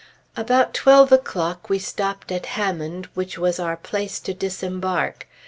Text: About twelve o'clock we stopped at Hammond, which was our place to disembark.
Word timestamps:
About 0.35 0.73
twelve 0.73 1.11
o'clock 1.11 1.69
we 1.69 1.77
stopped 1.77 2.31
at 2.31 2.47
Hammond, 2.47 3.07
which 3.13 3.37
was 3.37 3.59
our 3.59 3.77
place 3.77 4.19
to 4.21 4.33
disembark. 4.33 5.27